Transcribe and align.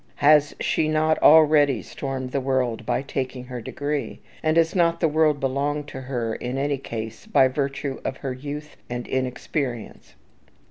Has 0.15 0.55
she 0.59 0.87
not 0.87 1.21
already 1.21 1.83
stormed 1.83 2.31
the 2.31 2.41
world 2.41 2.87
by 2.87 3.03
taking 3.03 3.43
her 3.43 3.61
degree, 3.61 4.19
and 4.41 4.55
does 4.55 4.73
not 4.73 4.99
the 4.99 5.07
world 5.07 5.39
belong 5.39 5.83
to 5.83 6.01
her, 6.01 6.33
in 6.33 6.57
any 6.57 6.79
case, 6.79 7.27
by 7.27 7.47
virtue 7.47 8.01
of 8.03 8.17
her 8.17 8.33
youth 8.33 8.77
and 8.89 9.07
inexperience? 9.07 10.15